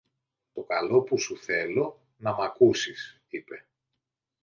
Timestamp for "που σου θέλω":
1.01-1.99